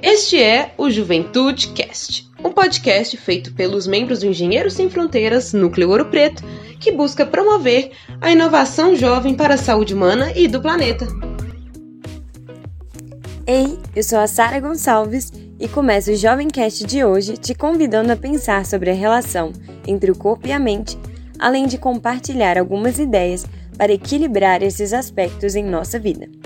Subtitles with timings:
[0.00, 5.90] Este é o Juventude Cast, um podcast feito pelos membros do Engenheiros Sem Fronteiras Núcleo
[5.90, 6.40] Ouro Preto,
[6.78, 11.04] que busca promover a inovação jovem para a saúde humana e do planeta.
[13.44, 18.12] Ei, eu sou a Sara Gonçalves e começo o Jovem Cast de hoje te convidando
[18.12, 19.52] a pensar sobre a relação
[19.84, 20.96] entre o corpo e a mente,
[21.40, 23.44] além de compartilhar algumas ideias
[23.76, 26.37] para equilibrar esses aspectos em nossa vida.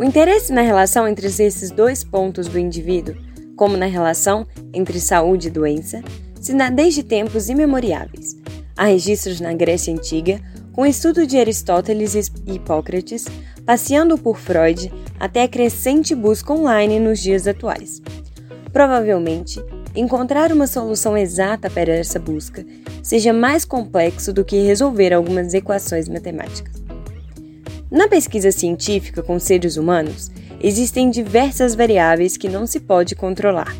[0.00, 3.14] O interesse na relação entre esses dois pontos do indivíduo,
[3.54, 6.02] como na relação entre saúde e doença,
[6.40, 8.34] se dá desde tempos imemoriáveis.
[8.74, 10.40] Há registros na Grécia Antiga,
[10.72, 13.26] com o estudo de Aristóteles e Hipócrates,
[13.66, 18.00] passeando por Freud até a crescente busca online nos dias atuais.
[18.72, 19.62] Provavelmente,
[19.94, 22.64] encontrar uma solução exata para essa busca
[23.02, 26.79] seja mais complexo do que resolver algumas equações matemáticas.
[27.90, 30.30] Na pesquisa científica com seres humanos,
[30.62, 33.76] existem diversas variáveis que não se pode controlar,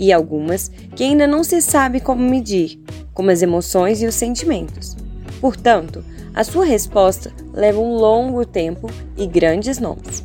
[0.00, 2.80] e algumas que ainda não se sabe como medir,
[3.12, 4.96] como as emoções e os sentimentos.
[5.38, 6.02] Portanto,
[6.34, 10.24] a sua resposta leva um longo tempo e grandes nomes.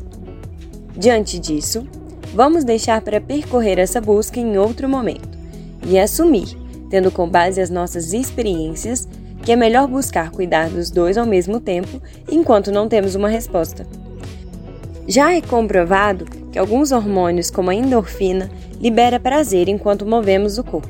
[0.95, 1.85] Diante disso,
[2.33, 5.37] vamos deixar para percorrer essa busca em outro momento
[5.85, 6.57] e assumir,
[6.89, 9.05] tendo com base as nossas experiências,
[9.47, 13.87] que é melhor buscar cuidar dos dois ao mesmo tempo enquanto não temos uma resposta.
[15.07, 20.89] Já é comprovado que alguns hormônios, como a endorfina, libera prazer enquanto movemos o corpo.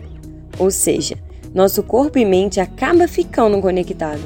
[0.57, 1.19] Ou seja,
[1.53, 4.23] nosso corpo e mente acaba ficando conectado.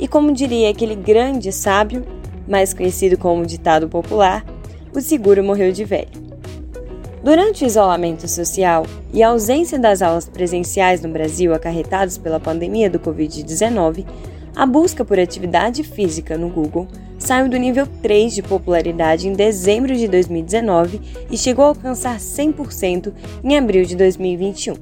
[0.00, 2.06] E como diria aquele grande sábio,
[2.48, 4.46] mais conhecido como ditado popular,
[4.94, 6.27] o seguro morreu de velho.
[7.28, 12.88] Durante o isolamento social e a ausência das aulas presenciais no Brasil acarretados pela pandemia
[12.88, 14.06] do Covid-19,
[14.56, 19.94] a busca por atividade física no Google saiu do nível 3 de popularidade em dezembro
[19.94, 23.12] de 2019 e chegou a alcançar 100%
[23.44, 24.76] em abril de 2021.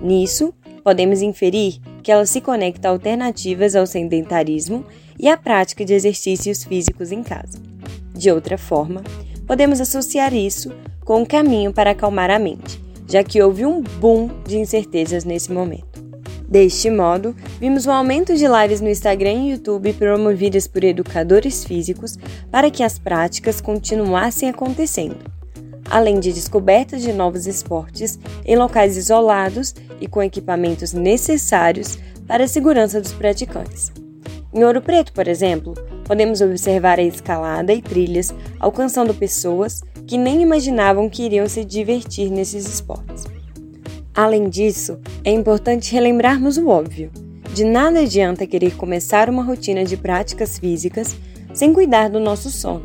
[0.00, 4.86] Nisso, podemos inferir que ela se conecta a alternativas ao sedentarismo
[5.18, 7.58] e à prática de exercícios físicos em casa.
[8.14, 9.02] De outra forma,
[9.48, 10.70] podemos associar isso
[11.04, 15.50] com um caminho para acalmar a mente, já que houve um boom de incertezas nesse
[15.50, 16.06] momento.
[16.46, 22.18] Deste modo, vimos um aumento de lives no Instagram e YouTube promovidas por educadores físicos
[22.50, 25.16] para que as práticas continuassem acontecendo,
[25.90, 32.48] além de descobertas de novos esportes em locais isolados e com equipamentos necessários para a
[32.48, 33.90] segurança dos praticantes.
[34.52, 35.74] Em Ouro Preto, por exemplo,
[36.08, 42.30] podemos observar a escalada e trilhas alcançando pessoas que nem imaginavam que iriam se divertir
[42.30, 43.24] nesses esportes.
[44.14, 47.12] Além disso, é importante relembrarmos o óbvio:
[47.54, 51.14] de nada adianta querer começar uma rotina de práticas físicas
[51.52, 52.84] sem cuidar do nosso sono,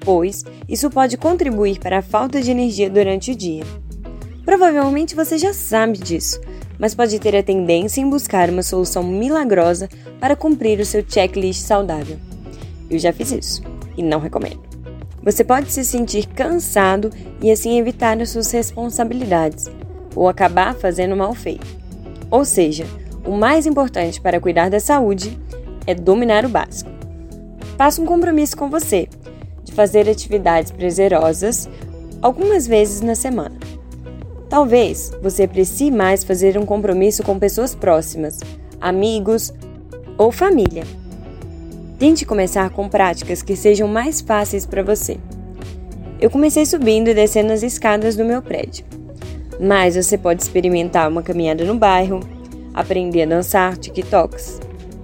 [0.00, 3.64] pois isso pode contribuir para a falta de energia durante o dia.
[4.44, 6.40] Provavelmente você já sabe disso,
[6.78, 9.88] mas pode ter a tendência em buscar uma solução milagrosa
[10.18, 12.18] para cumprir o seu checklist saudável.
[12.94, 13.62] Eu já fiz isso
[13.96, 14.60] e não recomendo.
[15.24, 17.10] Você pode se sentir cansado
[17.42, 19.68] e assim evitar as suas responsabilidades,
[20.14, 21.66] ou acabar fazendo mal feito.
[22.30, 22.86] Ou seja,
[23.24, 25.36] o mais importante para cuidar da saúde
[25.86, 26.90] é dominar o básico.
[27.76, 29.08] Faça um compromisso com você
[29.64, 31.68] de fazer atividades prazerosas
[32.22, 33.56] algumas vezes na semana.
[34.48, 38.38] Talvez você precise mais fazer um compromisso com pessoas próximas,
[38.80, 39.52] amigos
[40.16, 40.84] ou família.
[41.98, 45.16] Tente começar com práticas que sejam mais fáceis para você.
[46.20, 48.84] Eu comecei subindo e descendo as escadas do meu prédio.
[49.60, 52.20] Mas você pode experimentar uma caminhada no bairro,
[52.72, 54.60] aprender a dançar TikToks,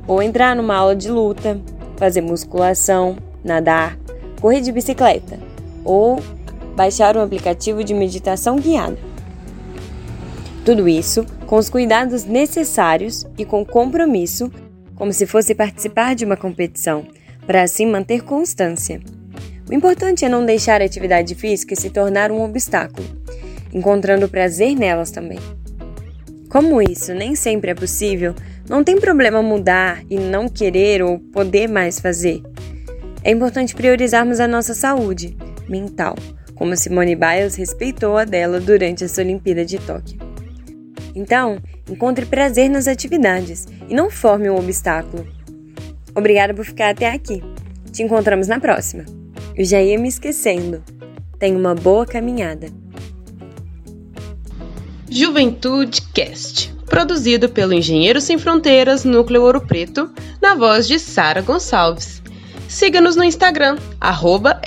[0.06, 1.60] ou entrar numa aula de luta,
[1.96, 3.96] fazer musculação, nadar,
[4.40, 5.38] correr de bicicleta,
[5.84, 6.20] ou
[6.74, 8.98] baixar um aplicativo de meditação guiada.
[10.64, 14.50] Tudo isso com os cuidados necessários e com compromisso
[15.00, 17.06] como se fosse participar de uma competição,
[17.46, 19.00] para assim manter constância.
[19.66, 23.08] O importante é não deixar a atividade física se tornar um obstáculo,
[23.72, 25.38] encontrando prazer nelas também.
[26.50, 28.34] Como isso nem sempre é possível,
[28.68, 32.42] não tem problema mudar e não querer ou poder mais fazer.
[33.24, 35.34] É importante priorizarmos a nossa saúde
[35.66, 36.14] mental,
[36.54, 40.29] como Simone Biles respeitou a dela durante essa Olimpíada de Tóquio.
[41.14, 41.58] Então,
[41.88, 45.26] encontre prazer nas atividades e não forme um obstáculo.
[46.14, 47.42] Obrigada por ficar até aqui.
[47.92, 49.04] Te encontramos na próxima.
[49.56, 50.82] Eu já ia me esquecendo.
[51.38, 52.68] Tenha uma boa caminhada.
[55.10, 60.08] Juventude Cast, produzido pelo Engenheiro Sem Fronteiras Núcleo Ouro Preto,
[60.40, 62.22] na voz de Sara Gonçalves.
[62.68, 64.60] Siga-nos no Instagram, arroba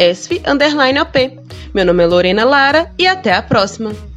[1.73, 4.12] Meu nome é Lorena Lara e até a próxima!